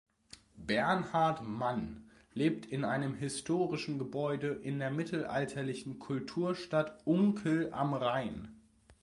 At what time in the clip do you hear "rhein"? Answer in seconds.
7.93-8.47